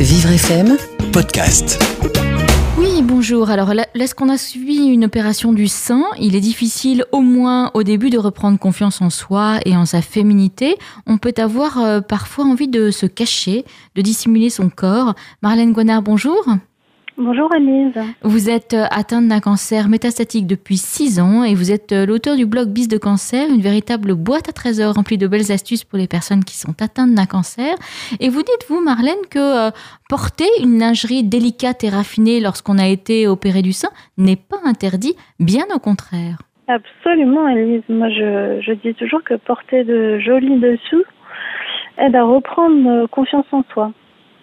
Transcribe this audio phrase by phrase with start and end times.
[0.00, 0.76] Vivre FM
[1.12, 1.82] Podcast.
[2.78, 3.50] Oui, bonjour.
[3.50, 8.08] Alors, lorsqu'on a suivi une opération du sein, il est difficile, au moins au début,
[8.08, 10.76] de reprendre confiance en soi et en sa féminité.
[11.08, 13.64] On peut avoir euh, parfois envie de se cacher,
[13.96, 15.14] de dissimuler son corps.
[15.42, 16.46] Marlène Guanard, bonjour.
[17.20, 17.98] Bonjour Anise.
[18.22, 22.36] Vous êtes euh, atteinte d'un cancer métastatique depuis 6 ans et vous êtes euh, l'auteur
[22.36, 25.98] du blog Bis de cancer, une véritable boîte à trésors remplie de belles astuces pour
[25.98, 27.74] les personnes qui sont atteintes d'un cancer.
[28.20, 29.70] Et vous dites, vous Marlène, que euh,
[30.08, 35.16] porter une lingerie délicate et raffinée lorsqu'on a été opéré du sein n'est pas interdit,
[35.40, 36.38] bien au contraire.
[36.68, 37.82] Absolument Anise.
[37.88, 41.02] Moi je, je dis toujours que porter de jolis dessous
[41.98, 43.90] aide à reprendre confiance en soi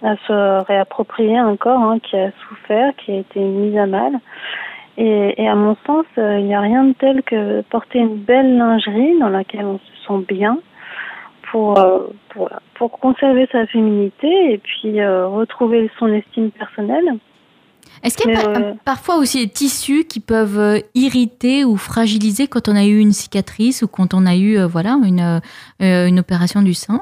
[0.02, 4.20] à se réapproprier un corps hein, qui a souffert, qui a été mis à mal.
[4.98, 8.58] Et, à mon sens, euh, il n'y a rien de tel que porter une belle
[8.58, 10.58] lingerie dans laquelle on se sent bien
[11.52, 17.18] pour, euh, pour, pour conserver sa féminité et puis euh, retrouver son estime personnelle.
[18.04, 22.76] Est-ce qu'il y a parfois aussi des tissus qui peuvent irriter ou fragiliser quand on
[22.76, 25.42] a eu une cicatrice ou quand on a eu voilà une,
[25.80, 27.02] une opération du sein?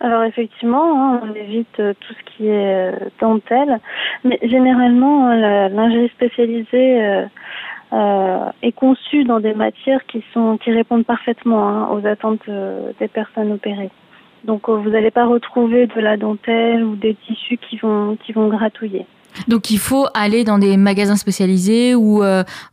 [0.00, 3.80] Alors effectivement, hein, on évite euh, tout ce qui est euh, dentelle,
[4.24, 7.26] mais généralement la lingerie spécialisée
[7.92, 12.48] euh, est conçue dans des matières qui sont qui répondent parfaitement hein, aux attentes
[12.98, 13.90] des personnes opérées.
[14.42, 18.48] Donc vous n'allez pas retrouver de la dentelle ou des tissus qui vont qui vont
[18.48, 19.06] gratouiller.
[19.48, 22.22] Donc il faut aller dans des magasins spécialisés ou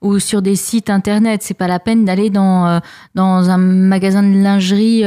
[0.02, 1.44] ou sur des sites internet.
[1.44, 2.81] C'est pas la peine d'aller dans
[3.16, 5.03] dans un magasin de lingerie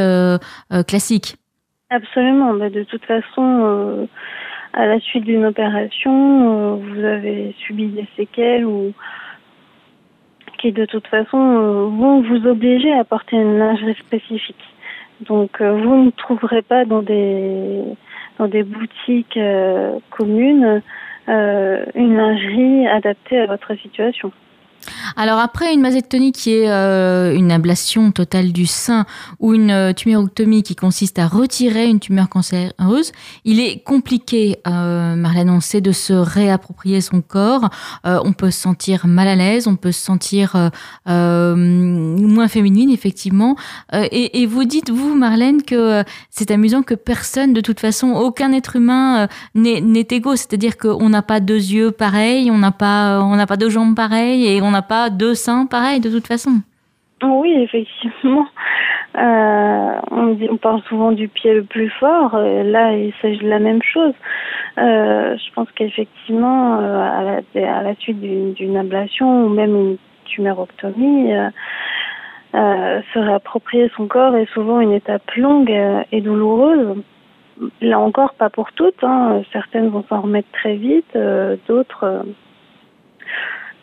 [0.86, 1.36] classique.
[1.90, 2.54] Absolument.
[2.54, 4.06] de toute façon, euh,
[4.72, 8.92] à la suite d'une opération, euh, vous avez subi des séquelles ou
[10.58, 14.64] qui de toute façon euh, vont vous obliger à porter une lingerie spécifique.
[15.20, 17.82] Donc vous ne trouverez pas dans des
[18.38, 19.38] dans des boutiques
[20.10, 20.82] communes
[21.28, 24.32] une lingerie adaptée à votre situation.
[25.16, 29.06] Alors après une mastectomie qui est euh, une ablation totale du sein
[29.38, 33.12] ou une euh, tumoroctomie qui consiste à retirer une tumeur cancéreuse,
[33.44, 37.68] il est compliqué, euh, Marlène, on sait, de se réapproprier son corps.
[38.06, 40.70] Euh, on peut se sentir mal à l'aise, on peut se sentir
[41.06, 43.56] moins féminine, effectivement.
[43.92, 48.52] Et, et, vous dites, vous, Marlène, que c'est amusant que personne, de toute façon, aucun
[48.52, 50.36] être humain n'est égaux.
[50.36, 53.94] C'est-à-dire qu'on n'a pas deux yeux pareils, on n'a pas, on n'a pas deux jambes
[53.94, 56.60] pareilles et on n'a pas deux seins pareils de toute façon.
[57.22, 58.46] Oui, effectivement.
[59.16, 62.36] Euh, on, parle souvent du pied le plus fort.
[62.36, 64.14] Là, il s'agit de la même chose.
[64.78, 67.22] Euh, je pense qu'effectivement, euh, à,
[67.54, 71.32] la, à la suite d'une ablation ou même une tuméroctomie,
[72.52, 75.72] se réapproprier son corps est souvent une étape longue
[76.10, 76.96] et douloureuse.
[77.80, 79.02] Là encore, pas pour toutes.
[79.04, 79.42] Hein.
[79.52, 81.16] Certaines vont s'en remettre très vite,
[81.68, 82.24] d'autres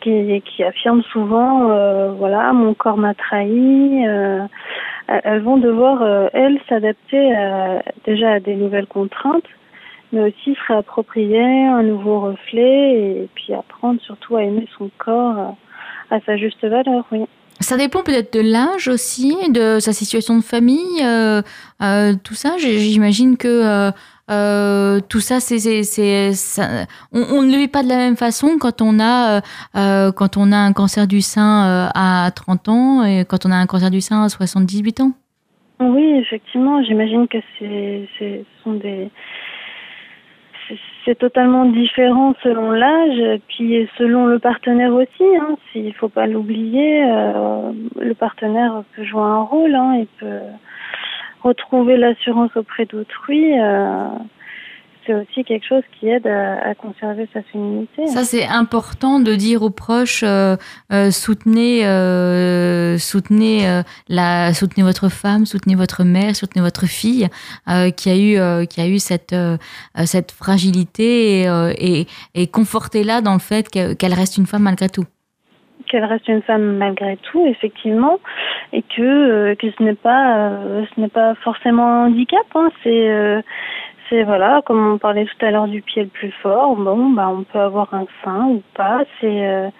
[0.02, 4.06] qui, affirment souvent, euh, voilà, mon corps m'a trahi.
[4.06, 4.46] Euh,
[5.08, 7.34] elles vont devoir, euh, elles, s'adapter
[8.04, 9.44] déjà à des nouvelles contraintes,
[10.12, 15.56] mais aussi se réapproprier un nouveau reflet et puis apprendre surtout à aimer son corps
[16.10, 17.24] à sa juste valeur, oui.
[17.60, 21.02] Ça dépend peut-être de l'âge aussi, de sa situation de famille,
[22.24, 22.56] tout ça.
[22.58, 23.92] J'imagine que
[24.32, 25.38] euh, tout ça,
[27.12, 29.40] on, ne le vit pas de la même façon quand on a, euh,
[29.76, 30.10] euh
[30.52, 34.22] un cancer du sein à 30 ans et quand on a un cancer du sein
[34.22, 35.12] à 78 ans.
[35.80, 38.08] Oui, effectivement, j'imagine que c'est,
[41.18, 45.36] totalement différent selon l'âge, puis selon le partenaire aussi.
[45.40, 49.74] Hein, s'il faut pas l'oublier, le partenaire peut jouer un rôle.
[49.74, 50.04] Hein,
[51.42, 54.08] retrouver l'assurance auprès d'autrui, euh,
[55.04, 58.06] c'est aussi quelque chose qui aide à, conserver sa féminité.
[58.06, 60.56] Ça, c'est important de dire aux proches euh,
[60.92, 61.80] euh, soutenez,
[62.98, 67.28] soutenez la, soutenez votre femme, soutenez votre mère, soutenez votre fille
[67.96, 69.34] qui a eu, qui a eu cette,
[70.04, 75.04] cette fragilité et, et, et confortez-la dans le fait qu'elle reste une femme malgré tout
[75.92, 78.18] qu'elle reste une femme malgré tout, effectivement,
[78.72, 82.46] et que euh, que ce n'est pas euh, ce n'est pas forcément un handicap.
[82.54, 83.42] Hein, c'est euh,
[84.08, 86.76] c'est voilà, comme on parlait tout à l'heure du pied le plus fort.
[86.76, 89.04] Bon, bah on peut avoir un sein ou pas.
[89.20, 89.70] C'est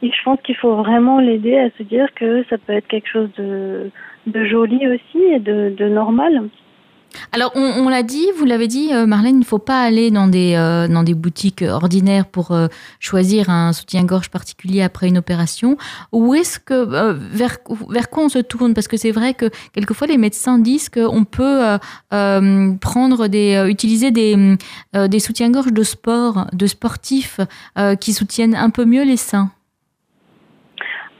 [0.00, 3.08] et je pense qu'il faut vraiment l'aider à se dire que ça peut être quelque
[3.08, 3.90] chose de
[4.26, 6.42] de joli aussi et de de normal.
[7.32, 10.28] Alors, on, l'a dit, vous l'avez dit, euh, Marlène, il ne faut pas aller dans
[10.28, 12.68] des, euh, dans des boutiques ordinaires pour euh,
[13.00, 15.76] choisir un soutien-gorge particulier après une opération.
[16.12, 17.58] Où est-ce que, vers,
[17.88, 18.74] vers quoi on se tourne?
[18.74, 21.78] Parce que c'est vrai que quelquefois, les médecins disent qu'on peut
[22.10, 24.56] prendre des, utiliser des,
[24.94, 27.40] des soutiens-gorge de sport, de sportifs
[28.00, 29.50] qui soutiennent un peu mieux les seins.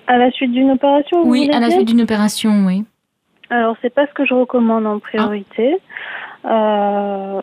[0.06, 2.84] À la suite d'une opération Oui, à la suite d'une opération, oui.
[3.50, 5.78] Alors, c'est pas ce que je recommande en priorité.
[6.44, 7.40] Euh,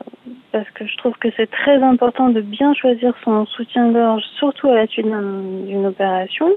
[0.51, 4.75] parce que je trouve que c'est très important de bien choisir son soutien-gorge, surtout à
[4.75, 6.49] la suite d'une opération.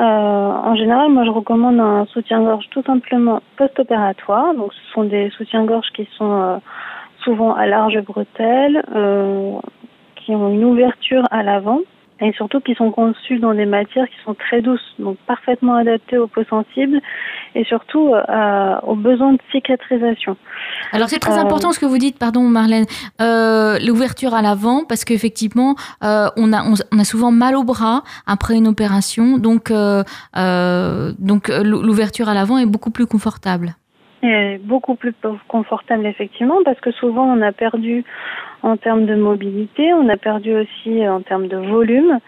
[0.00, 4.54] Euh, en général, moi, je recommande un soutien-gorge tout simplement post-opératoire.
[4.54, 6.56] Donc, ce sont des soutiens-gorge qui sont euh,
[7.22, 9.52] souvent à large bretelle, euh,
[10.16, 11.80] qui ont une ouverture à l'avant
[12.20, 16.16] et surtout qui sont conçus dans des matières qui sont très douces, donc parfaitement adaptées
[16.18, 17.00] aux peaux sensibles
[17.54, 20.36] et surtout euh, aux besoins de cicatrisation.
[20.92, 22.86] Alors c'est très euh, important ce que vous dites, pardon Marlène,
[23.20, 25.74] euh, l'ouverture à l'avant parce qu'effectivement
[26.04, 32.28] euh, on, a, on, a souvent mal au bras après une opération, donc, donc l'ouverture
[32.28, 33.74] à l'avant est beaucoup plus confortable.
[34.26, 35.12] Et beaucoup plus
[35.48, 38.04] confortable effectivement parce que souvent on a perdu
[38.62, 42.18] en termes de mobilité, on a perdu aussi en termes de volume.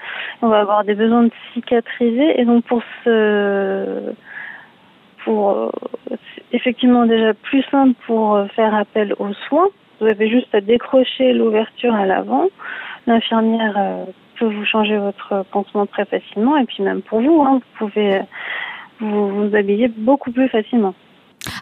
[0.42, 4.12] On va avoir des besoins de cicatriser et donc pour ce
[5.24, 5.70] pour euh,
[6.52, 9.68] effectivement déjà plus simple pour faire appel aux soins.
[9.98, 12.48] Vous avez juste à décrocher l'ouverture à l'avant.
[13.06, 14.04] L'infirmière euh,
[14.38, 18.20] peut vous changer votre pansement très facilement et puis même pour vous, hein, vous pouvez
[19.00, 20.94] vous, vous habiller beaucoup plus facilement.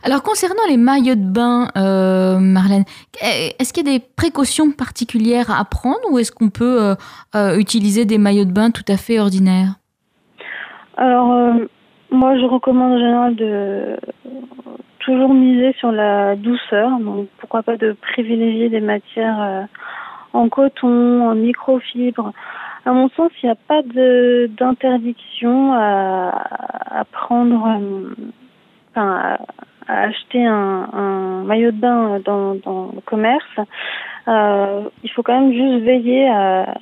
[0.06, 2.84] Alors concernant les maillots de bain, euh, Marlène,
[3.22, 6.94] est-ce qu'il y a des précautions particulières à prendre ou est-ce qu'on peut euh,
[7.34, 9.76] euh, utiliser des maillots de bain tout à fait ordinaires?
[10.98, 11.54] Alors
[12.10, 13.96] moi je recommande en général de
[14.98, 19.66] toujours miser sur la douceur, donc pourquoi pas de privilégier des matières
[20.34, 22.32] en coton, en microfibre.
[22.84, 27.80] À mon sens, il n'y a pas d'interdiction à, prendre,
[29.86, 32.54] acheter un, maillot de bain dans,
[32.94, 33.58] le commerce,
[34.28, 36.74] euh, il faut quand même juste veiller à,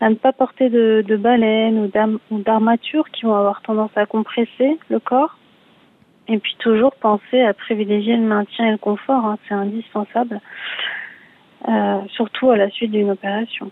[0.00, 1.90] à ne pas porter de, baleines
[2.30, 5.36] ou d'armatures qui vont avoir tendance à compresser le corps.
[6.28, 10.40] Et puis toujours penser à privilégier le maintien et le confort, hein, c'est indispensable,
[11.68, 13.70] euh, surtout à la suite d'une opération.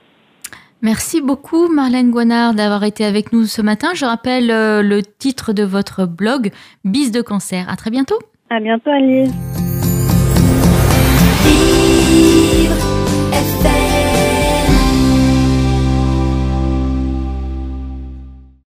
[0.82, 3.90] Merci beaucoup Marlène Guanard d'avoir été avec nous ce matin.
[3.94, 6.50] Je rappelle euh, le titre de votre blog,
[6.84, 7.68] Bis de cancer.
[7.68, 8.18] À très bientôt.
[8.50, 9.30] À bientôt, Alice.